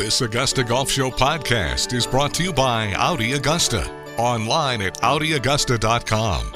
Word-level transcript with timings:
This 0.00 0.22
Augusta 0.22 0.64
Golf 0.64 0.90
Show 0.90 1.10
podcast 1.10 1.92
is 1.92 2.06
brought 2.06 2.32
to 2.32 2.42
you 2.42 2.54
by 2.54 2.94
Audi 2.94 3.32
Augusta. 3.34 3.86
Online 4.16 4.80
at 4.80 4.94
AudiAugusta.com. 5.02 6.54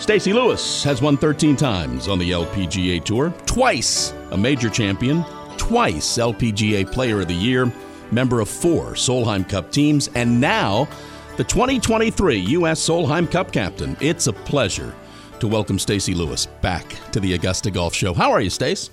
Stacy 0.00 0.32
Lewis 0.32 0.82
has 0.82 1.00
won 1.00 1.16
13 1.16 1.54
times 1.54 2.08
on 2.08 2.18
the 2.18 2.32
LPGA 2.32 3.04
Tour, 3.04 3.32
twice 3.46 4.12
a 4.32 4.36
major 4.36 4.68
champion, 4.68 5.24
twice 5.56 6.18
LPGA 6.18 6.90
Player 6.90 7.20
of 7.20 7.28
the 7.28 7.34
Year, 7.34 7.72
member 8.10 8.40
of 8.40 8.48
four 8.48 8.94
Solheim 8.94 9.48
Cup 9.48 9.70
teams, 9.70 10.08
and 10.16 10.40
now 10.40 10.88
the 11.36 11.44
2023 11.44 12.38
U.S. 12.38 12.80
Solheim 12.80 13.30
Cup 13.30 13.52
captain. 13.52 13.96
It's 14.00 14.26
a 14.26 14.32
pleasure 14.32 14.92
to 15.38 15.46
welcome 15.46 15.78
Stacy 15.78 16.12
Lewis 16.12 16.46
back 16.46 16.86
to 17.12 17.20
the 17.20 17.34
Augusta 17.34 17.70
Golf 17.70 17.94
Show. 17.94 18.14
How 18.14 18.32
are 18.32 18.40
you, 18.40 18.50
Stace? 18.50 18.90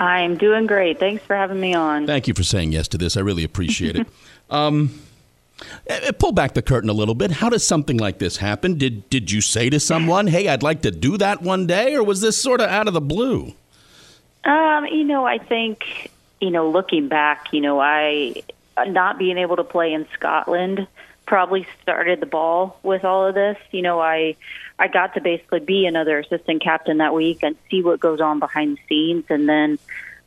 I'm 0.00 0.38
doing 0.38 0.66
great. 0.66 0.98
Thanks 0.98 1.22
for 1.24 1.36
having 1.36 1.60
me 1.60 1.74
on. 1.74 2.06
Thank 2.06 2.26
you 2.26 2.32
for 2.32 2.42
saying 2.42 2.72
yes 2.72 2.88
to 2.88 2.98
this. 2.98 3.16
I 3.16 3.20
really 3.20 3.44
appreciate 3.44 3.96
it. 3.96 4.06
Um, 4.50 5.00
eh, 5.86 6.00
eh, 6.02 6.10
pull 6.10 6.32
back 6.32 6.54
the 6.54 6.60
curtain 6.60 6.90
a 6.90 6.92
little 6.92 7.14
bit. 7.14 7.30
How 7.30 7.48
does 7.48 7.64
something 7.64 7.98
like 7.98 8.18
this 8.18 8.38
happen? 8.38 8.78
Did 8.78 9.08
did 9.08 9.30
you 9.30 9.40
say 9.40 9.70
to 9.70 9.78
someone, 9.78 10.26
"Hey, 10.26 10.48
I'd 10.48 10.64
like 10.64 10.82
to 10.82 10.90
do 10.90 11.16
that 11.18 11.40
one 11.40 11.68
day," 11.68 11.94
or 11.94 12.02
was 12.02 12.20
this 12.20 12.36
sort 12.36 12.60
of 12.60 12.68
out 12.68 12.88
of 12.88 12.94
the 12.94 13.00
blue? 13.00 13.54
Um, 14.42 14.86
you 14.86 15.04
know, 15.04 15.24
I 15.24 15.38
think 15.38 16.10
you 16.40 16.50
know, 16.50 16.68
looking 16.68 17.08
back, 17.08 17.52
you 17.52 17.60
know, 17.60 17.78
I 17.80 18.42
not 18.88 19.18
being 19.18 19.38
able 19.38 19.54
to 19.54 19.64
play 19.64 19.92
in 19.92 20.06
Scotland 20.14 20.88
probably 21.26 21.64
started 21.80 22.18
the 22.18 22.26
ball 22.26 22.76
with 22.82 23.04
all 23.04 23.26
of 23.26 23.34
this. 23.34 23.56
You 23.70 23.82
know, 23.82 24.00
I 24.00 24.34
I 24.80 24.88
got 24.88 25.14
to 25.14 25.20
basically 25.20 25.60
be 25.60 25.84
another 25.84 26.18
assistant 26.18 26.62
captain 26.62 26.98
that 26.98 27.12
week 27.12 27.42
and 27.42 27.54
see 27.70 27.82
what 27.82 28.00
goes 28.00 28.20
on 28.20 28.38
behind 28.38 28.78
the 28.78 28.80
scenes, 28.88 29.24
and 29.28 29.46
then 29.46 29.78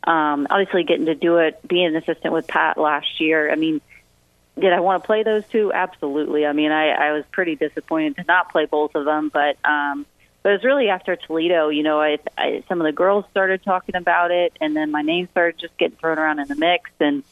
um, 0.03 0.45
obviously 0.49 0.83
getting 0.83 1.07
to 1.07 1.15
do 1.15 1.37
it, 1.37 1.59
being 1.67 1.87
an 1.87 1.95
assistant 1.95 2.33
with 2.33 2.47
Pat 2.47 2.77
last 2.77 3.19
year. 3.19 3.51
I 3.51 3.55
mean, 3.55 3.81
did 4.59 4.71
I 4.71 4.79
want 4.79 5.01
to 5.01 5.07
play 5.07 5.23
those 5.23 5.43
two? 5.47 5.73
Absolutely. 5.73 6.45
I 6.45 6.53
mean, 6.53 6.71
I, 6.71 6.89
I 6.89 7.11
was 7.13 7.25
pretty 7.31 7.55
disappointed 7.55 8.17
to 8.17 8.23
not 8.25 8.51
play 8.51 8.65
both 8.65 8.93
of 8.93 9.05
them, 9.05 9.29
but 9.33 9.57
um, 9.65 10.05
but 10.43 10.49
it 10.49 10.53
was 10.53 10.63
really 10.63 10.89
after 10.89 11.15
Toledo. 11.15 11.69
You 11.69 11.81
know, 11.81 11.99
I, 11.99 12.19
I 12.37 12.63
some 12.67 12.79
of 12.79 12.85
the 12.85 12.91
girls 12.91 13.25
started 13.31 13.63
talking 13.63 13.95
about 13.95 14.29
it, 14.29 14.53
and 14.61 14.75
then 14.75 14.91
my 14.91 15.01
name 15.01 15.27
started 15.31 15.59
just 15.59 15.75
getting 15.77 15.97
thrown 15.97 16.19
around 16.19 16.39
in 16.39 16.47
the 16.47 16.55
mix, 16.55 16.91
and 16.99 17.23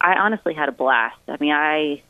I 0.00 0.14
honestly 0.14 0.54
had 0.54 0.70
a 0.70 0.72
blast. 0.72 1.18
I 1.28 1.36
mean, 1.38 1.52
I 1.52 2.02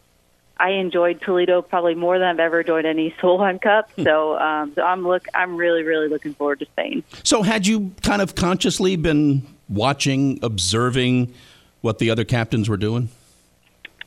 I 0.60 0.72
enjoyed 0.72 1.20
Toledo 1.22 1.62
probably 1.62 1.94
more 1.94 2.18
than 2.18 2.28
I've 2.28 2.40
ever 2.40 2.60
enjoyed 2.60 2.84
any 2.84 3.14
Solheim 3.22 3.60
Cup. 3.60 3.90
Hmm. 3.92 4.04
So, 4.04 4.38
um, 4.38 4.72
so 4.74 4.82
I'm 4.82 5.06
look 5.06 5.26
I'm 5.34 5.56
really 5.56 5.82
really 5.82 6.08
looking 6.08 6.34
forward 6.34 6.60
to 6.60 6.66
Spain. 6.66 7.02
So, 7.22 7.42
had 7.42 7.66
you 7.66 7.92
kind 8.02 8.22
of 8.22 8.34
consciously 8.34 8.96
been 8.96 9.46
watching, 9.68 10.38
observing 10.42 11.32
what 11.80 11.98
the 11.98 12.10
other 12.10 12.24
captains 12.24 12.68
were 12.68 12.76
doing? 12.76 13.08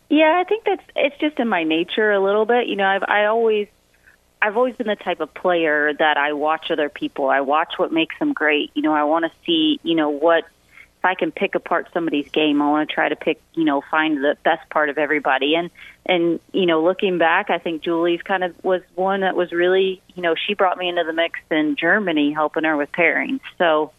Yeah, 0.10 0.40
I 0.40 0.48
think 0.48 0.66
that's 0.66 0.84
it's 0.96 1.18
just 1.20 1.40
in 1.40 1.48
my 1.48 1.64
nature 1.64 2.12
a 2.12 2.24
little 2.24 2.46
bit. 2.46 2.68
You 2.68 2.76
know, 2.76 2.86
I've 2.86 3.04
I 3.04 3.26
always 3.26 3.68
I've 4.42 4.58
always 4.58 4.76
been 4.76 4.88
the 4.88 4.96
type 4.96 5.22
of 5.22 5.34
player 5.34 5.94
that 5.94 6.18
I 6.18 6.34
watch 6.34 6.70
other 6.70 6.90
people. 6.90 7.30
I 7.30 7.42
watch 7.42 7.74
what 7.78 7.92
makes 7.92 8.18
them 8.20 8.34
great. 8.34 8.72
You 8.76 8.82
know, 8.82 8.94
I 8.94 9.06
want 9.06 9.26
to 9.26 9.32
see, 9.46 9.80
you 9.84 9.96
know, 9.96 10.10
what 10.10 10.44
if 11.04 11.06
I 11.06 11.16
can 11.16 11.32
pick 11.34 11.54
apart 11.54 11.90
somebody's 11.94 12.30
game, 12.30 12.62
I 12.62 12.70
want 12.70 12.88
to 12.88 12.94
try 12.94 13.10
to 13.10 13.18
pick, 13.18 13.42
you 13.56 13.66
know, 13.66 13.82
find 13.92 14.24
the 14.24 14.38
best 14.46 14.70
part 14.70 14.88
of 14.88 14.98
everybody. 14.98 15.54
And 15.56 15.70
and 16.06 16.40
you 16.54 16.66
know, 16.66 16.82
looking 16.82 17.18
back, 17.18 17.50
I 17.50 17.58
think 17.58 17.84
Juli's 17.84 18.22
kind 18.22 18.42
of 18.42 18.56
was 18.64 18.82
one 18.96 19.20
that 19.20 19.36
was 19.36 19.52
really, 19.52 20.02
you 20.16 20.24
know, 20.24 20.34
she 20.36 20.54
brought 20.54 20.78
me 20.78 20.88
into 20.88 21.04
the 21.04 21.12
mix 21.12 21.40
in 21.52 21.76
Germany, 21.76 22.32
helping 22.32 22.64
her 22.64 22.78
with 22.78 22.90
pairings. 22.94 23.42
So, 23.58 23.92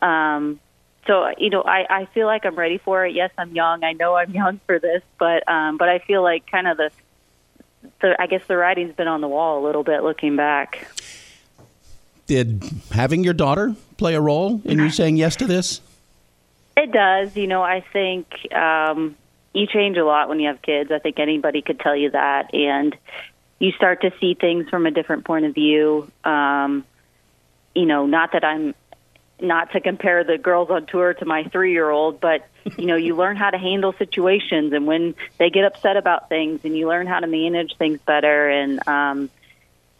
um, 0.00 0.60
so 1.08 1.32
you 1.36 1.50
know, 1.50 1.62
I 1.62 1.84
I 1.90 2.04
feel 2.14 2.26
like 2.26 2.44
I'm 2.44 2.54
ready 2.54 2.78
for 2.78 3.04
it. 3.06 3.12
Yes, 3.12 3.32
I'm 3.36 3.52
young. 3.56 3.82
I 3.82 3.94
know 3.94 4.14
I'm 4.14 4.30
young 4.30 4.60
for 4.64 4.78
this, 4.78 5.02
but 5.18 5.48
um, 5.48 5.78
but 5.78 5.88
I 5.88 5.98
feel 5.98 6.22
like 6.22 6.48
kind 6.48 6.68
of 6.68 6.76
the 6.76 6.90
the 8.00 8.16
I 8.22 8.28
guess 8.28 8.46
the 8.46 8.56
writing's 8.56 8.94
been 8.94 9.08
on 9.08 9.20
the 9.20 9.28
wall 9.28 9.64
a 9.64 9.66
little 9.66 9.82
bit 9.82 10.04
looking 10.04 10.36
back. 10.36 10.86
Did 12.28 12.62
having 12.92 13.24
your 13.24 13.34
daughter 13.34 13.74
play 13.96 14.14
a 14.14 14.20
role 14.20 14.62
in 14.64 14.78
you 14.78 14.90
saying 15.00 15.16
yes 15.16 15.34
to 15.36 15.48
this? 15.48 15.80
It 16.82 16.90
does. 16.90 17.36
You 17.36 17.46
know, 17.46 17.62
I 17.62 17.84
think 17.92 18.26
um, 18.52 19.14
you 19.54 19.68
change 19.68 19.96
a 19.96 20.04
lot 20.04 20.28
when 20.28 20.40
you 20.40 20.48
have 20.48 20.60
kids. 20.60 20.90
I 20.90 20.98
think 20.98 21.20
anybody 21.20 21.62
could 21.62 21.78
tell 21.78 21.94
you 21.94 22.10
that. 22.10 22.52
And 22.54 22.96
you 23.60 23.70
start 23.70 24.02
to 24.02 24.12
see 24.20 24.34
things 24.34 24.68
from 24.68 24.86
a 24.86 24.90
different 24.90 25.24
point 25.24 25.44
of 25.44 25.54
view. 25.54 26.10
Um, 26.24 26.84
you 27.72 27.86
know, 27.86 28.06
not 28.06 28.32
that 28.32 28.42
I'm 28.42 28.74
not 29.40 29.70
to 29.72 29.80
compare 29.80 30.24
the 30.24 30.38
girls 30.38 30.70
on 30.70 30.86
tour 30.86 31.14
to 31.14 31.24
my 31.24 31.44
three 31.44 31.70
year 31.70 31.88
old, 31.88 32.20
but 32.20 32.48
you 32.76 32.86
know, 32.86 32.96
you 32.96 33.14
learn 33.14 33.36
how 33.36 33.50
to 33.50 33.58
handle 33.58 33.92
situations 33.92 34.72
and 34.72 34.84
when 34.84 35.14
they 35.38 35.50
get 35.50 35.64
upset 35.64 35.96
about 35.96 36.28
things 36.28 36.62
and 36.64 36.76
you 36.76 36.88
learn 36.88 37.06
how 37.06 37.20
to 37.20 37.28
manage 37.28 37.76
things 37.76 38.00
better 38.00 38.48
and 38.48 38.86
um 38.88 39.30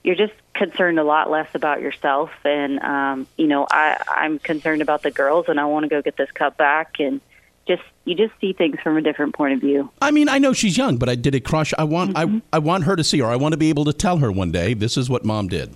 you're 0.03 0.17
just 0.17 0.33
concerned 0.55 0.99
a 0.99 1.05
lot 1.05 1.31
less 1.31 1.49
about 1.55 1.81
yourself 1.81 2.31
and 2.45 2.79
um 2.81 3.27
you 3.37 3.47
know 3.47 3.67
i 3.71 4.03
i'm 4.09 4.39
concerned 4.39 4.83
about 4.83 5.03
the 5.03 5.11
girls 5.11 5.47
and 5.49 5.59
i 5.59 5.65
want 5.65 5.85
to 5.85 5.89
go 5.89 6.03
get 6.03 6.17
this 6.17 6.31
cup 6.33 6.57
back 6.57 6.97
and 6.99 7.21
just 7.67 7.83
you 8.05 8.15
just 8.15 8.33
see 8.41 8.53
things 8.53 8.79
from 8.81 8.97
a 8.97 9.03
different 9.03 9.35
point 9.35 9.55
of 9.55 9.61
view. 9.61 9.91
I 10.01 10.11
mean 10.11 10.29
i 10.29 10.39
know 10.39 10.53
she's 10.53 10.77
young 10.77 10.97
but 10.97 11.09
i 11.09 11.15
did 11.15 11.35
it 11.35 11.41
crush. 11.41 11.73
I 11.79 11.85
want 11.85 12.15
mm-hmm. 12.15 12.39
i 12.53 12.57
i 12.57 12.59
want 12.59 12.85
her 12.85 12.97
to 12.97 13.05
see 13.05 13.21
her. 13.21 13.27
I 13.27 13.37
want 13.37 13.53
to 13.53 13.57
be 13.57 13.69
able 13.69 13.85
to 13.85 13.93
tell 13.93 14.19
her 14.19 14.31
one 14.31 14.51
day 14.51 14.75
this 14.75 14.97
is 14.97 15.09
what 15.09 15.25
mom 15.25 15.49
did. 15.49 15.75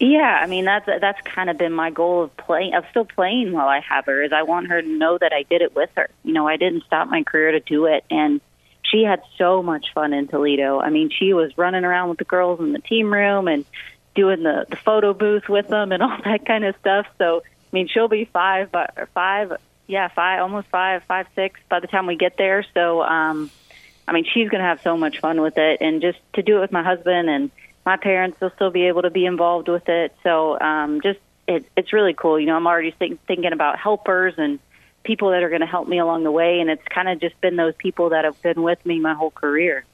Yeah 0.00 0.40
i 0.42 0.46
mean 0.46 0.64
that's 0.64 0.86
that's 0.86 1.20
kind 1.22 1.48
of 1.48 1.56
been 1.56 1.72
my 1.72 1.90
goal 1.90 2.24
of 2.24 2.36
playing 2.36 2.74
of 2.74 2.84
still 2.90 3.04
playing 3.04 3.52
while 3.52 3.68
i 3.68 3.80
have 3.80 4.06
her 4.06 4.22
is 4.22 4.32
i 4.32 4.42
want 4.42 4.68
her 4.68 4.82
to 4.82 4.88
know 4.88 5.16
that 5.18 5.32
i 5.32 5.44
did 5.44 5.62
it 5.62 5.74
with 5.74 5.90
her. 5.96 6.08
You 6.24 6.32
know 6.32 6.48
i 6.48 6.56
didn't 6.56 6.84
stop 6.84 7.08
my 7.08 7.22
career 7.22 7.52
to 7.52 7.60
do 7.60 7.86
it 7.86 8.04
and 8.10 8.40
she 8.82 9.02
had 9.02 9.22
so 9.38 9.62
much 9.62 9.86
fun 9.94 10.12
in 10.12 10.28
Toledo. 10.28 10.78
I 10.78 10.90
mean, 10.90 11.10
she 11.10 11.32
was 11.32 11.56
running 11.56 11.84
around 11.84 12.10
with 12.10 12.18
the 12.18 12.24
girls 12.24 12.60
in 12.60 12.72
the 12.72 12.78
team 12.78 13.12
room 13.12 13.48
and 13.48 13.64
doing 14.14 14.42
the 14.42 14.66
the 14.68 14.76
photo 14.76 15.12
booth 15.12 15.48
with 15.48 15.68
them 15.68 15.92
and 15.92 16.02
all 16.02 16.18
that 16.24 16.46
kind 16.46 16.64
of 16.64 16.74
stuff. 16.80 17.06
So, 17.18 17.42
I 17.44 17.68
mean, 17.72 17.88
she'll 17.88 18.08
be 18.08 18.24
five, 18.24 18.70
but 18.70 19.08
five, 19.14 19.52
yeah, 19.86 20.08
five, 20.08 20.40
almost 20.40 20.68
five, 20.68 21.02
five, 21.04 21.26
six 21.34 21.60
by 21.68 21.80
the 21.80 21.86
time 21.86 22.06
we 22.06 22.16
get 22.16 22.36
there. 22.36 22.64
So, 22.74 23.02
um, 23.02 23.50
I 24.06 24.12
mean, 24.12 24.24
she's 24.24 24.48
going 24.48 24.60
to 24.60 24.68
have 24.68 24.82
so 24.82 24.96
much 24.96 25.20
fun 25.20 25.40
with 25.40 25.58
it, 25.58 25.80
and 25.80 26.00
just 26.00 26.18
to 26.34 26.42
do 26.42 26.58
it 26.58 26.60
with 26.60 26.72
my 26.72 26.82
husband 26.82 27.28
and 27.28 27.50
my 27.86 27.96
parents, 27.96 28.38
they'll 28.38 28.54
still 28.54 28.70
be 28.70 28.86
able 28.86 29.02
to 29.02 29.10
be 29.10 29.26
involved 29.26 29.68
with 29.68 29.88
it. 29.88 30.14
So, 30.22 30.58
um, 30.60 31.00
just 31.00 31.20
it, 31.46 31.66
it's 31.76 31.92
really 31.92 32.14
cool. 32.14 32.38
You 32.38 32.46
know, 32.46 32.56
I'm 32.56 32.66
already 32.66 32.92
think, 32.92 33.24
thinking 33.26 33.52
about 33.52 33.78
helpers 33.78 34.34
and 34.38 34.58
people 35.02 35.30
that 35.30 35.42
are 35.42 35.50
going 35.50 35.60
to 35.60 35.66
help 35.66 35.88
me 35.88 35.98
along 35.98 36.24
the 36.24 36.30
way, 36.30 36.60
and 36.60 36.70
it's 36.70 36.86
kind 36.88 37.08
of 37.08 37.20
just 37.20 37.38
been 37.40 37.56
those 37.56 37.74
people 37.76 38.10
that 38.10 38.24
have 38.24 38.40
been 38.42 38.62
with 38.62 38.84
me 38.86 39.00
my 39.00 39.14
whole 39.14 39.30
career. 39.30 39.84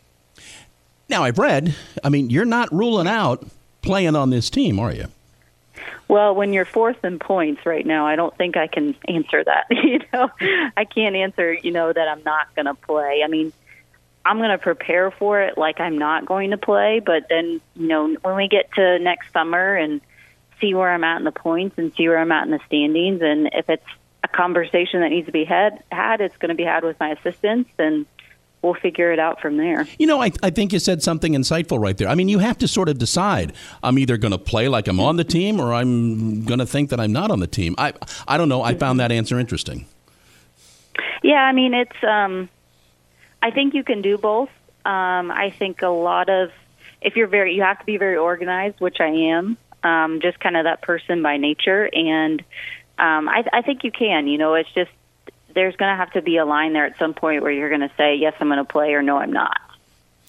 Now, 1.08 1.24
I've 1.24 1.38
read, 1.38 1.74
I 2.04 2.08
mean, 2.08 2.30
you're 2.30 2.44
not 2.44 2.72
ruling 2.72 3.08
out 3.08 3.44
playing 3.90 4.16
on 4.16 4.30
this 4.30 4.50
team, 4.50 4.78
are 4.78 4.94
you? 4.94 5.06
Well, 6.08 6.34
when 6.34 6.52
you're 6.52 6.64
fourth 6.64 7.04
in 7.04 7.18
points 7.18 7.64
right 7.64 7.84
now, 7.86 8.06
I 8.06 8.16
don't 8.16 8.36
think 8.36 8.56
I 8.56 8.66
can 8.66 8.94
answer 9.06 9.44
that. 9.44 9.66
you 9.70 10.00
know, 10.12 10.28
I 10.76 10.84
can't 10.84 11.16
answer, 11.16 11.52
you 11.52 11.70
know, 11.70 11.92
that 11.92 12.08
I'm 12.08 12.22
not 12.24 12.54
going 12.54 12.66
to 12.66 12.74
play. 12.74 13.22
I 13.24 13.28
mean, 13.28 13.52
I'm 14.24 14.38
going 14.38 14.50
to 14.50 14.58
prepare 14.58 15.10
for 15.10 15.40
it 15.40 15.56
like 15.56 15.80
I'm 15.80 15.98
not 15.98 16.26
going 16.26 16.50
to 16.50 16.58
play, 16.58 17.00
but 17.04 17.24
then, 17.28 17.60
you 17.76 17.88
know, 17.88 18.16
when 18.22 18.36
we 18.36 18.48
get 18.48 18.72
to 18.74 18.98
next 18.98 19.32
summer 19.32 19.74
and 19.74 20.00
see 20.60 20.74
where 20.74 20.90
I'm 20.90 21.04
at 21.04 21.18
in 21.18 21.24
the 21.24 21.32
points 21.32 21.78
and 21.78 21.92
see 21.94 22.08
where 22.08 22.18
I'm 22.18 22.32
at 22.32 22.44
in 22.44 22.50
the 22.50 22.60
standings 22.66 23.22
and 23.22 23.50
if 23.52 23.70
it's 23.70 23.86
a 24.22 24.28
conversation 24.28 25.00
that 25.00 25.08
needs 25.08 25.26
to 25.26 25.32
be 25.32 25.44
had, 25.44 25.82
had 25.90 26.20
it's 26.20 26.36
going 26.36 26.50
to 26.50 26.54
be 26.54 26.64
had 26.64 26.84
with 26.84 27.00
my 27.00 27.10
assistants 27.10 27.70
and 27.78 28.04
we'll 28.62 28.74
figure 28.74 29.12
it 29.12 29.18
out 29.18 29.40
from 29.40 29.56
there. 29.56 29.86
You 29.98 30.06
know, 30.06 30.22
I, 30.22 30.32
I 30.42 30.50
think 30.50 30.72
you 30.72 30.78
said 30.78 31.02
something 31.02 31.32
insightful 31.32 31.80
right 31.80 31.96
there. 31.96 32.08
I 32.08 32.14
mean, 32.14 32.28
you 32.28 32.40
have 32.40 32.58
to 32.58 32.68
sort 32.68 32.88
of 32.88 32.98
decide 32.98 33.52
I'm 33.82 33.98
either 33.98 34.16
going 34.16 34.32
to 34.32 34.38
play 34.38 34.68
like 34.68 34.86
I'm 34.86 35.00
on 35.00 35.16
the 35.16 35.24
team 35.24 35.60
or 35.60 35.72
I'm 35.72 36.44
going 36.44 36.58
to 36.58 36.66
think 36.66 36.90
that 36.90 37.00
I'm 37.00 37.12
not 37.12 37.30
on 37.30 37.40
the 37.40 37.46
team. 37.46 37.74
I, 37.78 37.94
I 38.28 38.36
don't 38.36 38.48
know. 38.48 38.62
I 38.62 38.74
found 38.74 39.00
that 39.00 39.12
answer 39.12 39.38
interesting. 39.38 39.86
Yeah, 41.22 41.40
I 41.40 41.52
mean, 41.52 41.74
it's, 41.74 42.04
um, 42.04 42.48
I 43.42 43.50
think 43.50 43.74
you 43.74 43.84
can 43.84 44.02
do 44.02 44.18
both. 44.18 44.50
Um, 44.84 45.30
I 45.30 45.54
think 45.58 45.82
a 45.82 45.88
lot 45.88 46.28
of, 46.28 46.50
if 47.00 47.16
you're 47.16 47.28
very, 47.28 47.54
you 47.54 47.62
have 47.62 47.78
to 47.78 47.84
be 47.86 47.96
very 47.96 48.16
organized, 48.16 48.80
which 48.80 49.00
I 49.00 49.08
am, 49.08 49.56
um, 49.82 50.20
just 50.20 50.38
kind 50.40 50.56
of 50.56 50.64
that 50.64 50.82
person 50.82 51.22
by 51.22 51.38
nature. 51.38 51.88
And 51.92 52.40
um, 52.98 53.28
I, 53.28 53.44
I 53.52 53.62
think 53.62 53.84
you 53.84 53.90
can. 53.90 54.26
You 54.26 54.36
know, 54.36 54.54
it's 54.54 54.72
just 54.74 54.90
there's 55.54 55.76
going 55.76 55.92
to 55.92 55.96
have 55.96 56.12
to 56.12 56.22
be 56.22 56.36
a 56.36 56.44
line 56.44 56.72
there 56.72 56.86
at 56.86 56.98
some 56.98 57.14
point 57.14 57.42
where 57.42 57.52
you're 57.52 57.68
going 57.68 57.80
to 57.80 57.92
say, 57.96 58.16
yes, 58.16 58.34
I'm 58.40 58.48
going 58.48 58.58
to 58.58 58.64
play, 58.64 58.94
or 58.94 59.02
no, 59.02 59.16
I'm 59.16 59.32
not. 59.32 59.60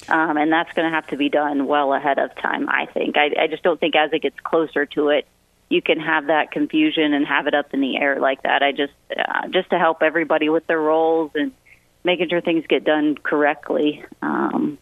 Um, 0.10 0.38
and 0.38 0.52
that's 0.52 0.74
going 0.74 0.90
to 0.90 0.96
have 0.96 1.08
to 1.08 1.18
be 1.18 1.30
done 1.30 1.68
well 1.68 1.94
ahead 1.94 2.18
of 2.18 2.36
time, 2.36 2.68
I 2.70 2.88
think. 2.88 3.18
I, 3.18 3.32
I 3.40 3.48
just 3.48 3.64
don't 3.64 3.80
think 3.80 3.96
as 3.96 4.12
it 4.14 4.22
gets 4.22 4.40
closer 4.40 4.86
to 4.88 5.10
it, 5.10 5.28
you 5.70 5.82
can 5.82 6.00
have 6.00 6.28
that 6.28 6.52
confusion 6.52 7.14
and 7.14 7.26
have 7.26 7.48
it 7.48 7.54
up 7.54 7.74
in 7.74 7.82
the 7.82 7.98
air 7.98 8.20
like 8.20 8.44
that. 8.44 8.62
I 8.64 8.72
just, 8.72 8.94
uh, 9.16 9.48
just 9.50 9.70
to 9.70 9.80
help 9.80 10.02
everybody 10.02 10.50
with 10.50 10.68
their 10.68 10.82
roles 10.82 11.32
and 11.36 11.52
making 12.04 12.30
sure 12.30 12.42
things 12.42 12.66
get 12.68 12.84
done 12.84 13.16
correctly. 13.16 14.04
Um, 14.22 14.78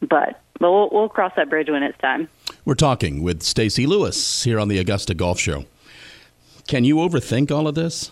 but 0.00 0.40
but 0.60 0.72
we'll, 0.72 0.88
we'll 0.90 1.08
cross 1.08 1.32
that 1.36 1.48
bridge 1.48 1.68
when 1.68 1.82
it's 1.82 1.98
time. 1.98 2.28
We're 2.64 2.74
talking 2.74 3.22
with 3.22 3.42
Stacy 3.42 3.86
Lewis 3.86 4.42
here 4.42 4.58
on 4.58 4.68
the 4.68 4.78
Augusta 4.78 5.14
Golf 5.14 5.38
Show. 5.38 5.66
Can 6.66 6.84
you 6.84 6.96
overthink 6.96 7.50
all 7.50 7.68
of 7.68 7.74
this? 7.74 8.10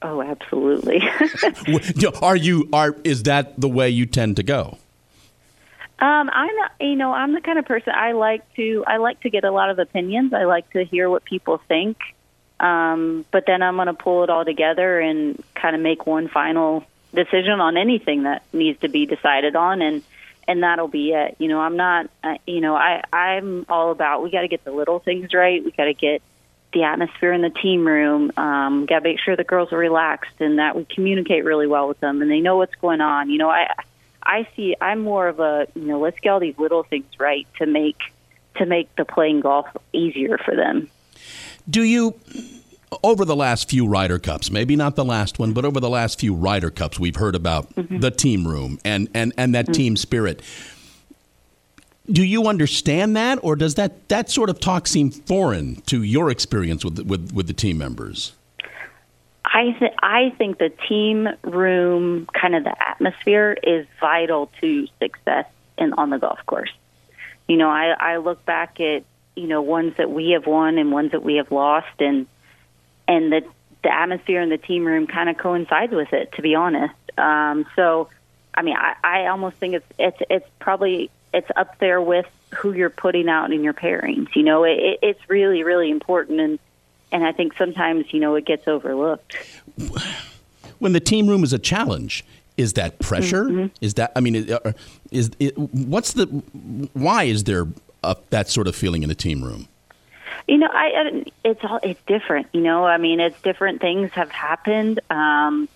Oh, 0.00 0.22
absolutely. 0.22 1.02
are 2.22 2.36
you 2.36 2.68
are 2.72 2.96
is 3.02 3.24
that 3.24 3.60
the 3.60 3.68
way 3.68 3.88
you 3.88 4.06
tend 4.06 4.36
to 4.36 4.42
go? 4.42 4.78
Um, 6.00 6.30
I'm 6.32 6.54
not, 6.54 6.72
you 6.80 6.94
know 6.94 7.12
I'm 7.12 7.34
the 7.34 7.40
kind 7.40 7.58
of 7.58 7.64
person 7.64 7.92
I 7.96 8.12
like 8.12 8.54
to 8.54 8.84
I 8.86 8.98
like 8.98 9.20
to 9.22 9.30
get 9.30 9.42
a 9.44 9.50
lot 9.50 9.70
of 9.70 9.78
opinions. 9.80 10.32
I 10.32 10.44
like 10.44 10.70
to 10.70 10.84
hear 10.84 11.10
what 11.10 11.24
people 11.24 11.60
think, 11.66 11.98
um, 12.60 13.24
but 13.32 13.44
then 13.46 13.62
I'm 13.62 13.74
going 13.74 13.88
to 13.88 13.94
pull 13.94 14.22
it 14.22 14.30
all 14.30 14.44
together 14.44 15.00
and 15.00 15.42
kind 15.56 15.74
of 15.74 15.82
make 15.82 16.06
one 16.06 16.28
final 16.28 16.84
decision 17.12 17.60
on 17.60 17.76
anything 17.76 18.24
that 18.24 18.42
needs 18.52 18.78
to 18.80 18.88
be 18.88 19.06
decided 19.06 19.56
on, 19.56 19.82
and 19.82 20.04
and 20.46 20.62
that'll 20.62 20.86
be 20.86 21.10
it. 21.10 21.34
You 21.40 21.48
know, 21.48 21.60
I'm 21.60 21.76
not. 21.76 22.08
Uh, 22.22 22.36
you 22.46 22.60
know, 22.60 22.76
I 22.76 23.02
I'm 23.12 23.66
all 23.68 23.90
about 23.90 24.22
we 24.22 24.30
got 24.30 24.42
to 24.42 24.48
get 24.48 24.62
the 24.64 24.72
little 24.72 25.00
things 25.00 25.34
right. 25.34 25.64
We 25.64 25.72
got 25.72 25.86
to 25.86 25.94
get 25.94 26.22
the 26.72 26.82
atmosphere 26.84 27.32
in 27.32 27.42
the 27.42 27.50
team 27.50 27.86
room. 27.86 28.32
Um, 28.36 28.86
got 28.86 29.00
to 29.00 29.04
make 29.04 29.20
sure 29.20 29.36
the 29.36 29.44
girls 29.44 29.72
are 29.72 29.78
relaxed 29.78 30.40
and 30.40 30.58
that 30.58 30.76
we 30.76 30.84
communicate 30.84 31.44
really 31.44 31.66
well 31.66 31.88
with 31.88 32.00
them 32.00 32.22
and 32.22 32.30
they 32.30 32.40
know 32.40 32.56
what's 32.56 32.74
going 32.76 33.00
on. 33.00 33.30
You 33.30 33.38
know, 33.38 33.50
I 33.50 33.72
I 34.22 34.46
see 34.54 34.76
I'm 34.80 35.00
more 35.00 35.28
of 35.28 35.40
a 35.40 35.66
you 35.74 35.82
know 35.82 35.98
let's 35.98 36.18
get 36.20 36.30
all 36.30 36.40
these 36.40 36.58
little 36.58 36.82
things 36.82 37.06
right 37.18 37.46
to 37.58 37.66
make 37.66 37.98
to 38.56 38.66
make 38.66 38.94
the 38.96 39.04
playing 39.04 39.40
golf 39.40 39.66
easier 39.92 40.38
for 40.38 40.54
them. 40.54 40.90
Do 41.68 41.82
you 41.82 42.14
over 43.02 43.24
the 43.24 43.36
last 43.36 43.68
few 43.68 43.86
Ryder 43.86 44.18
Cups, 44.18 44.50
maybe 44.50 44.76
not 44.76 44.96
the 44.96 45.04
last 45.04 45.38
one, 45.38 45.52
but 45.52 45.64
over 45.64 45.80
the 45.80 45.90
last 45.90 46.20
few 46.20 46.34
Ryder 46.34 46.70
Cups, 46.70 46.98
we've 46.98 47.16
heard 47.16 47.34
about 47.34 47.74
mm-hmm. 47.74 48.00
the 48.00 48.10
team 48.10 48.46
room 48.46 48.78
and 48.84 49.08
and 49.14 49.32
and 49.36 49.54
that 49.54 49.66
mm-hmm. 49.66 49.72
team 49.72 49.96
spirit. 49.96 50.42
Do 52.10 52.24
you 52.24 52.46
understand 52.46 53.16
that, 53.16 53.38
or 53.42 53.54
does 53.54 53.74
that 53.74 54.08
that 54.08 54.30
sort 54.30 54.48
of 54.48 54.60
talk 54.60 54.86
seem 54.86 55.10
foreign 55.10 55.76
to 55.82 56.02
your 56.02 56.30
experience 56.30 56.84
with 56.84 57.00
with 57.00 57.32
with 57.32 57.46
the 57.46 57.52
team 57.52 57.78
members? 57.78 58.32
I 59.44 59.76
th- 59.78 59.94
I 60.02 60.30
think 60.36 60.58
the 60.58 60.70
team 60.88 61.28
room, 61.42 62.26
kind 62.32 62.54
of 62.54 62.64
the 62.64 62.74
atmosphere, 62.82 63.56
is 63.62 63.86
vital 64.00 64.50
to 64.60 64.86
success 65.00 65.46
in 65.76 65.92
on 65.94 66.10
the 66.10 66.18
golf 66.18 66.38
course. 66.46 66.72
You 67.46 67.56
know, 67.56 67.68
I 67.68 67.94
I 67.98 68.16
look 68.18 68.44
back 68.44 68.80
at 68.80 69.04
you 69.34 69.46
know 69.46 69.62
ones 69.62 69.94
that 69.96 70.10
we 70.10 70.30
have 70.30 70.46
won 70.46 70.78
and 70.78 70.92
ones 70.92 71.12
that 71.12 71.22
we 71.22 71.36
have 71.36 71.50
lost, 71.50 72.00
and 72.00 72.26
and 73.06 73.32
the 73.32 73.42
the 73.82 73.94
atmosphere 73.94 74.40
in 74.40 74.48
the 74.48 74.58
team 74.58 74.84
room 74.84 75.06
kind 75.06 75.28
of 75.28 75.38
coincides 75.38 75.92
with 75.92 76.12
it. 76.12 76.32
To 76.32 76.42
be 76.42 76.54
honest, 76.54 76.94
um, 77.18 77.66
so 77.76 78.08
I 78.54 78.62
mean, 78.62 78.76
I, 78.76 78.94
I 79.04 79.26
almost 79.28 79.56
think 79.56 79.74
it's 79.74 79.86
it's 79.98 80.18
it's 80.28 80.48
probably 80.58 81.10
it's 81.32 81.50
up 81.56 81.78
there 81.78 82.00
with 82.00 82.26
who 82.54 82.72
you're 82.72 82.90
putting 82.90 83.28
out 83.28 83.52
in 83.52 83.62
your 83.62 83.74
pairings. 83.74 84.34
You 84.34 84.42
know, 84.42 84.64
it, 84.64 84.98
it's 85.02 85.20
really 85.28 85.62
really 85.62 85.90
important 85.90 86.40
and 86.40 86.58
and 87.10 87.24
I 87.24 87.32
think 87.32 87.56
sometimes 87.56 88.12
you 88.12 88.20
know 88.20 88.34
it 88.34 88.44
gets 88.44 88.68
overlooked. 88.68 89.36
When 90.78 90.92
the 90.92 91.00
team 91.00 91.26
room 91.26 91.42
is 91.42 91.52
a 91.52 91.58
challenge, 91.58 92.24
is 92.56 92.74
that 92.74 92.98
pressure? 92.98 93.44
Mm-hmm. 93.44 93.66
Is 93.80 93.94
that 93.94 94.12
I 94.14 94.20
mean, 94.20 94.34
is, 94.34 94.50
uh, 94.50 94.72
is 95.10 95.30
it, 95.38 95.56
what's 95.56 96.12
the 96.12 96.26
why 96.92 97.24
is 97.24 97.44
there 97.44 97.66
a, 98.02 98.16
that 98.30 98.48
sort 98.48 98.68
of 98.68 98.76
feeling 98.76 99.02
in 99.02 99.08
the 99.08 99.14
team 99.14 99.42
room? 99.42 99.68
You 100.46 100.58
know, 100.58 100.68
I 100.70 101.24
it's 101.44 101.60
all 101.64 101.80
it's 101.82 102.00
different. 102.06 102.48
You 102.52 102.60
know, 102.60 102.84
I 102.84 102.98
mean, 102.98 103.20
it's 103.20 103.40
different 103.42 103.80
things 103.80 104.10
have 104.12 104.30
happened. 104.30 105.00
Um, 105.08 105.68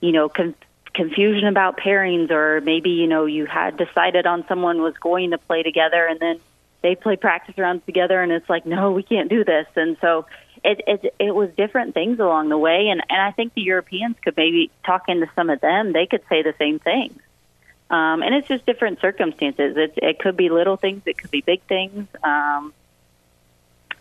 you 0.00 0.12
know, 0.12 0.28
con- 0.28 0.54
confusion 0.98 1.46
about 1.46 1.78
pairings, 1.78 2.28
or 2.32 2.60
maybe 2.60 2.90
you 2.90 3.06
know 3.06 3.24
you 3.24 3.46
had 3.46 3.76
decided 3.76 4.26
on 4.26 4.44
someone 4.48 4.82
was 4.82 4.94
going 5.00 5.30
to 5.30 5.38
play 5.38 5.62
together, 5.62 6.04
and 6.04 6.18
then 6.18 6.40
they 6.82 6.96
play 6.96 7.14
practice 7.14 7.56
rounds 7.56 7.86
together, 7.86 8.20
and 8.20 8.32
it's 8.32 8.50
like, 8.50 8.66
no, 8.66 8.90
we 8.90 9.04
can't 9.04 9.30
do 9.30 9.44
this, 9.44 9.66
and 9.76 9.96
so 10.00 10.26
it, 10.64 10.80
it 10.88 11.14
it 11.20 11.34
was 11.34 11.50
different 11.56 11.94
things 11.94 12.18
along 12.18 12.48
the 12.48 12.58
way, 12.58 12.88
and 12.88 13.00
and 13.08 13.22
I 13.22 13.30
think 13.30 13.54
the 13.54 13.62
Europeans 13.62 14.16
could 14.22 14.36
maybe 14.36 14.72
talk 14.84 15.04
into 15.06 15.30
some 15.36 15.50
of 15.50 15.60
them. 15.60 15.92
They 15.92 16.06
could 16.06 16.22
say 16.28 16.42
the 16.42 16.54
same 16.58 16.80
things, 16.80 17.20
um, 17.90 18.22
and 18.22 18.34
it's 18.34 18.48
just 18.48 18.66
different 18.66 19.00
circumstances. 19.00 19.76
It 19.76 19.94
it 19.96 20.18
could 20.18 20.36
be 20.36 20.48
little 20.48 20.76
things, 20.76 21.02
it 21.06 21.16
could 21.16 21.30
be 21.30 21.42
big 21.42 21.62
things. 21.62 22.08
Um, 22.24 22.74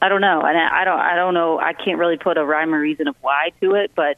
I 0.01 0.09
don't 0.09 0.21
know, 0.21 0.41
and 0.41 0.57
I, 0.57 0.81
I 0.81 0.83
don't 0.83 0.99
I 0.99 1.15
don't 1.15 1.35
know. 1.35 1.59
I 1.59 1.73
can't 1.73 1.99
really 1.99 2.17
put 2.17 2.39
a 2.39 2.43
rhyme 2.43 2.73
or 2.73 2.79
reason 2.79 3.07
of 3.07 3.15
why 3.21 3.51
to 3.61 3.75
it, 3.75 3.91
but 3.93 4.17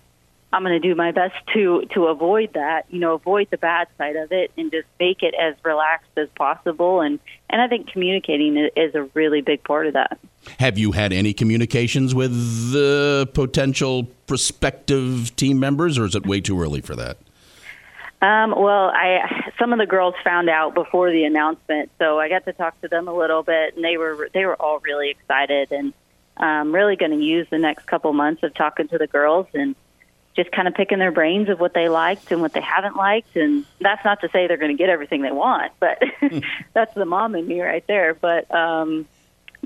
I'm 0.52 0.64
going 0.64 0.80
to 0.82 0.88
do 0.88 0.96
my 0.96 1.12
best 1.12 1.36
to 1.54 1.86
to 1.94 2.08
avoid 2.08 2.54
that, 2.54 2.86
you 2.90 3.00
know, 3.00 3.14
avoid 3.14 3.50
the 3.52 3.58
bad 3.58 3.88
side 3.98 4.16
of 4.16 4.32
it, 4.32 4.52
and 4.58 4.72
just 4.72 4.88
make 5.00 5.22
it 5.22 5.36
as 5.40 5.56
relaxed 5.64 6.10
as 6.18 6.28
possible. 6.36 7.02
And 7.02 7.20
and 7.50 7.62
I 7.62 7.68
think 7.68 7.92
communicating 7.92 8.58
is 8.76 8.96
a 8.96 9.04
really 9.14 9.42
big 9.42 9.64
part 9.64 9.86
of 9.86 9.94
that. 9.94 10.18
Have 10.60 10.78
you 10.78 10.94
had 10.94 11.14
any 11.14 11.34
communications 11.34 12.16
with 12.16 12.32
the 12.72 13.30
potential 13.34 14.06
prospective 14.26 15.36
team 15.36 15.60
members, 15.60 15.98
or 15.98 16.06
is 16.06 16.16
it 16.16 16.26
way 16.26 16.42
too 16.42 16.60
early 16.60 16.82
for 16.82 16.96
that? 16.96 17.18
Um, 18.22 18.52
well, 18.52 18.92
I 18.94 19.52
some 19.60 19.72
of 19.72 19.78
the 19.78 19.86
girls 19.86 20.16
found 20.24 20.50
out 20.50 20.74
before 20.74 21.12
the 21.12 21.26
announcement, 21.26 21.92
so 22.00 22.20
I 22.20 22.28
got 22.28 22.46
to 22.46 22.54
talk 22.54 22.80
to 22.82 22.88
them 22.88 23.08
a 23.08 23.14
little 23.14 23.44
bit, 23.44 23.76
and 23.76 23.86
they 23.86 23.98
were 23.98 24.30
they 24.34 24.46
were 24.46 24.56
all 24.56 24.80
really 24.80 25.12
excited, 25.12 25.72
and 25.72 25.94
um, 26.38 26.74
really 26.74 26.96
going 26.96 27.12
to 27.12 27.24
use 27.24 27.48
the 27.52 27.60
next 27.60 27.86
couple 27.86 28.12
months 28.14 28.42
of 28.44 28.54
talking 28.56 28.88
to 28.88 28.98
the 28.98 29.08
girls 29.08 29.46
and 29.54 29.76
just 30.36 30.52
kind 30.52 30.68
of 30.68 30.74
picking 30.74 31.00
their 31.00 31.12
brains 31.12 31.50
of 31.50 31.60
what 31.60 31.74
they 31.74 31.90
liked 31.90 32.32
and 32.32 32.42
what 32.42 32.54
they 32.54 32.62
haven't 32.62 32.96
liked. 32.96 33.36
And 33.36 33.66
that's 33.82 34.04
not 34.06 34.22
to 34.22 34.30
say 34.30 34.48
they're 34.48 34.58
going 34.58 34.76
to 34.76 34.78
get 34.78 34.90
everything 34.90 35.22
they 35.22 35.32
want, 35.32 35.72
but 35.80 36.02
that's 36.74 36.94
the 36.94 37.06
mom 37.06 37.36
in 37.36 37.48
me 37.48 37.62
right 37.62 37.86
there. 37.88 38.14
But 38.14 38.54
um, 38.54 39.08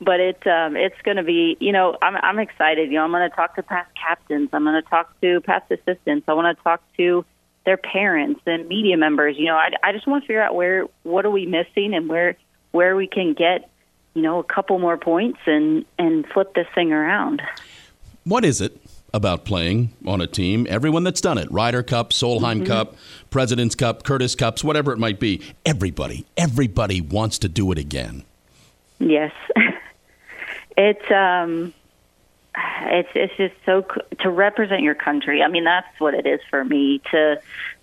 but 0.02 0.20
it 0.20 0.48
um, 0.48 0.76
it's 0.76 1.00
going 1.04 1.18
to 1.18 1.24
be 1.24 1.58
you 1.60 1.72
know 1.72 1.98
I'm 2.02 2.16
I'm 2.16 2.40
excited. 2.40 2.90
You 2.90 2.96
know 2.96 3.04
I'm 3.04 3.12
going 3.12 3.30
to 3.30 3.36
talk 3.36 3.56
to 3.56 3.64
past 3.64 3.92
captains. 3.96 4.50
I'm 4.54 4.64
going 4.64 4.82
to 4.82 4.90
talk 4.90 5.20
to 5.22 5.42
past 5.42 5.72
assistants. 5.72 6.26
I 6.28 6.34
want 6.34 6.58
to 6.58 6.64
talk 6.64 6.82
to 6.98 7.26
their 7.66 7.78
parents 7.78 8.42
and 8.46 8.68
media 8.68 8.98
members. 8.98 9.38
You 9.38 9.46
know 9.46 9.56
I 9.56 9.72
I 9.84 9.92
just 9.92 10.08
want 10.08 10.24
to 10.24 10.28
figure 10.28 10.42
out 10.42 10.56
where 10.56 10.86
what 11.04 11.26
are 11.26 11.32
we 11.32 11.46
missing 11.46 11.94
and 11.94 12.10
where 12.10 12.36
where 12.72 12.96
we 12.96 13.08
can 13.08 13.34
get 13.34 13.70
you 14.14 14.22
know 14.22 14.40
a 14.40 14.44
couple 14.44 14.80
more 14.80 14.98
points 14.98 15.40
and 15.46 15.86
and 15.98 16.26
flip 16.28 16.54
this 16.54 16.68
thing 16.74 16.92
around. 16.92 17.42
What 18.24 18.46
is 18.46 18.62
it 18.62 18.80
about 19.14 19.46
playing 19.46 19.94
on 20.06 20.22
a 20.22 20.28
team. 20.28 20.66
Everyone 20.70 21.04
that's 21.04 21.22
done 21.22 21.38
it, 21.38 21.52
Ryder 21.52 21.84
Cup, 21.84 22.12
Solheim 22.12 22.58
mm-hmm. 22.58 22.66
Cup, 22.66 22.96
President's 23.30 23.76
Cup, 23.76 24.04
Curtis 24.04 24.36
Cups, 24.36 24.64
whatever 24.64 24.92
it 24.92 24.98
might 24.98 25.20
be, 25.20 25.42
everybody, 25.66 26.26
everybody 26.36 27.00
wants 27.00 27.38
to 27.40 27.50
do 27.50 27.72
it 27.72 27.78
again. 27.78 28.24
Yes. 29.00 29.32
it's 30.78 31.12
um 31.12 31.74
it's 32.56 33.10
it's 33.16 33.36
just 33.38 33.56
so 33.66 33.86
to 34.20 34.30
represent 34.30 34.82
your 34.82 34.96
country. 34.96 35.42
I 35.42 35.48
mean, 35.48 35.64
that's 35.64 36.00
what 36.00 36.14
it 36.14 36.26
is 36.26 36.40
for 36.50 36.64
me 36.64 37.02
to 37.12 37.42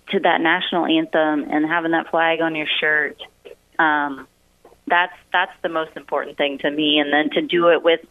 to 0.09 0.19
that 0.19 0.41
national 0.41 0.85
anthem 0.85 1.49
and 1.49 1.65
having 1.65 1.91
that 1.91 2.09
flag 2.09 2.41
on 2.41 2.55
your 2.55 2.67
shirt. 2.79 3.21
Um 3.79 4.27
that's 4.87 5.13
that's 5.31 5.53
the 5.61 5.69
most 5.69 5.95
important 5.95 6.37
thing 6.37 6.57
to 6.59 6.69
me 6.69 6.99
and 6.99 7.13
then 7.13 7.29
to 7.31 7.41
do 7.41 7.69
it 7.69 7.83
with 7.83 8.01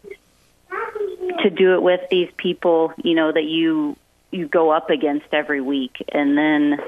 to 1.42 1.50
do 1.50 1.74
it 1.74 1.82
with 1.82 2.00
these 2.10 2.30
people, 2.36 2.92
you 3.02 3.14
know, 3.14 3.32
that 3.32 3.44
you 3.44 3.96
you 4.30 4.46
go 4.46 4.70
up 4.70 4.90
against 4.90 5.26
every 5.32 5.60
week, 5.60 5.96
and 6.12 6.36
then 6.36 6.80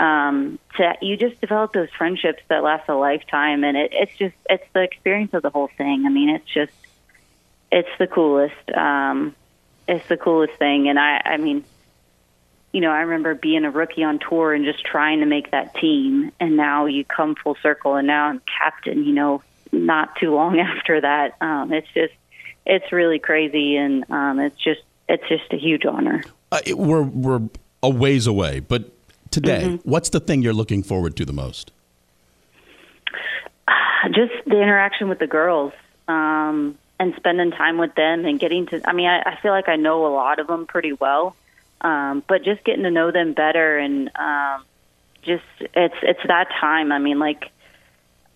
um, 0.00 0.58
to 0.76 0.94
you 1.00 1.16
just 1.16 1.40
develop 1.40 1.72
those 1.72 1.90
friendships 1.96 2.42
that 2.48 2.62
last 2.62 2.88
a 2.88 2.94
lifetime, 2.94 3.64
and 3.64 3.76
it, 3.76 3.90
it's 3.92 4.16
just 4.16 4.34
it's 4.48 4.64
the 4.72 4.82
experience 4.82 5.34
of 5.34 5.42
the 5.42 5.50
whole 5.50 5.70
thing. 5.76 6.04
I 6.06 6.08
mean, 6.08 6.30
it's 6.30 6.48
just 6.48 6.72
it's 7.70 7.88
the 7.98 8.06
coolest. 8.06 8.70
Um, 8.74 9.34
it's 9.88 10.06
the 10.08 10.16
coolest 10.16 10.54
thing, 10.54 10.88
and 10.88 10.98
I 10.98 11.20
I 11.24 11.36
mean, 11.36 11.64
you 12.72 12.80
know, 12.80 12.90
I 12.90 13.00
remember 13.00 13.34
being 13.34 13.64
a 13.64 13.70
rookie 13.70 14.04
on 14.04 14.18
tour 14.18 14.52
and 14.52 14.64
just 14.64 14.84
trying 14.84 15.20
to 15.20 15.26
make 15.26 15.50
that 15.50 15.74
team, 15.74 16.32
and 16.40 16.56
now 16.56 16.86
you 16.86 17.04
come 17.04 17.34
full 17.34 17.56
circle, 17.62 17.96
and 17.96 18.06
now 18.06 18.26
I'm 18.26 18.40
captain. 18.58 19.04
You 19.04 19.12
know, 19.12 19.42
not 19.72 20.16
too 20.16 20.34
long 20.34 20.58
after 20.78 21.00
that, 21.00 21.36
um, 21.40 21.72
it's 21.72 21.88
just 21.94 22.14
it's 22.66 22.92
really 22.92 23.18
crazy, 23.18 23.76
and 23.76 24.04
um, 24.10 24.38
it's 24.38 24.56
just 24.56 24.82
it's 25.08 25.26
just 25.28 25.52
a 25.52 25.56
huge 25.56 25.84
honor. 25.84 26.22
Uh, 26.50 26.60
it, 26.64 26.78
we're 26.78 27.02
we're 27.02 27.40
a 27.82 27.90
ways 27.90 28.26
away, 28.26 28.60
but 28.60 28.90
today, 29.30 29.62
mm-hmm. 29.64 29.88
what's 29.88 30.10
the 30.10 30.20
thing 30.20 30.42
you're 30.42 30.52
looking 30.52 30.82
forward 30.82 31.16
to 31.16 31.24
the 31.24 31.32
most? 31.32 31.72
Just 34.06 34.32
the 34.46 34.60
interaction 34.60 35.08
with 35.08 35.18
the 35.18 35.26
girls 35.26 35.72
um, 36.08 36.78
and 37.00 37.14
spending 37.16 37.50
time 37.50 37.78
with 37.78 37.94
them 37.94 38.24
and 38.24 38.38
getting 38.38 38.66
to. 38.66 38.80
I 38.88 38.92
mean, 38.92 39.08
I, 39.08 39.20
I 39.20 39.38
feel 39.40 39.52
like 39.52 39.68
I 39.68 39.76
know 39.76 40.06
a 40.06 40.12
lot 40.12 40.38
of 40.38 40.46
them 40.46 40.66
pretty 40.66 40.92
well, 40.92 41.34
um, 41.80 42.22
but 42.26 42.44
just 42.44 42.64
getting 42.64 42.82
to 42.82 42.90
know 42.90 43.10
them 43.10 43.32
better 43.32 43.78
and 43.78 44.10
um, 44.16 44.64
just 45.22 45.44
it's 45.74 45.94
it's 46.02 46.20
that 46.26 46.48
time. 46.60 46.92
I 46.92 46.98
mean, 46.98 47.18
like 47.18 47.50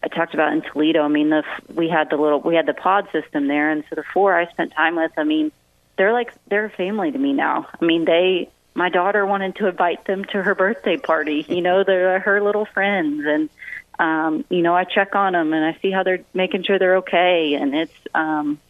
I 0.02 0.08
talked 0.08 0.34
about 0.34 0.52
in 0.52 0.62
Toledo. 0.62 1.02
I 1.02 1.08
mean, 1.08 1.30
the 1.30 1.42
we 1.74 1.88
had 1.88 2.10
the 2.10 2.16
little 2.16 2.40
we 2.40 2.54
had 2.54 2.66
the 2.66 2.74
pod 2.74 3.08
system 3.12 3.48
there, 3.48 3.70
and 3.70 3.84
so 3.88 3.96
the 3.96 4.04
four 4.12 4.38
I 4.38 4.50
spent 4.50 4.72
time 4.72 4.96
with. 4.96 5.12
I 5.16 5.24
mean, 5.24 5.52
they're 5.96 6.12
like 6.12 6.32
they're 6.48 6.68
family 6.70 7.10
to 7.12 7.18
me 7.18 7.32
now. 7.32 7.68
I 7.80 7.84
mean, 7.84 8.04
they 8.04 8.50
my 8.74 8.88
daughter 8.90 9.24
wanted 9.26 9.56
to 9.56 9.68
invite 9.68 10.04
them 10.04 10.24
to 10.26 10.42
her 10.42 10.54
birthday 10.54 10.96
party. 10.96 11.44
You 11.48 11.62
know, 11.62 11.82
they're 11.82 12.18
her 12.26 12.42
little 12.42 12.66
friends, 12.66 13.24
and 13.26 13.50
um, 13.98 14.44
you 14.50 14.62
know, 14.62 14.74
I 14.74 14.84
check 14.84 15.14
on 15.14 15.32
them 15.32 15.52
and 15.52 15.64
I 15.64 15.78
see 15.80 15.90
how 15.90 16.02
they're 16.02 16.24
making 16.34 16.64
sure 16.64 16.78
they're 16.78 16.98
okay, 16.98 17.54
and 17.54 17.74
it's 17.74 17.94
um, 18.14 18.60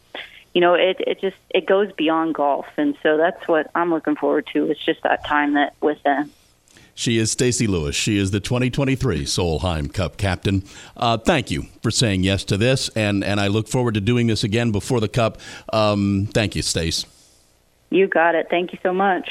you 0.53 0.61
know, 0.61 0.73
it 0.73 0.97
it 0.99 1.21
just 1.21 1.37
it 1.49 1.65
goes 1.65 1.91
beyond 1.91 2.33
golf, 2.33 2.65
and 2.77 2.97
so 3.03 3.17
that's 3.17 3.47
what 3.47 3.69
I'm 3.75 3.91
looking 3.91 4.15
forward 4.15 4.47
to. 4.53 4.71
It's 4.71 4.83
just 4.83 5.03
that 5.03 5.25
time 5.25 5.53
that 5.53 5.73
with 5.81 6.01
them. 6.03 6.31
She 6.97 7.19
is 7.19 7.29
Stacy 7.29 7.67
Lewis. 7.67 7.95
She 7.95 8.17
is 8.17 8.31
the 8.31 8.39
2023 8.39 9.23
Solheim 9.25 9.93
Cup 9.93 10.17
captain. 10.17 10.63
Uh, 10.97 11.15
thank 11.15 11.51
you 11.51 11.67
for 11.83 11.91
saying 11.91 12.23
yes 12.23 12.43
to 12.45 12.57
this, 12.57 12.89
and 12.89 13.23
and 13.23 13.39
I 13.39 13.49
look 13.49 13.67
forward 13.67 13.93
to 13.93 14.01
doing 14.01 14.25
this 14.25 14.43
again 14.43 14.71
before 14.71 14.99
the 14.99 15.07
Cup. 15.07 15.39
Um, 15.71 16.27
thank 16.33 16.55
you, 16.55 16.63
Stace. 16.63 17.05
You 17.91 18.07
got 18.07 18.33
it. 18.33 18.47
Thank 18.49 18.73
you 18.73 18.79
so 18.81 18.93
much. 18.93 19.29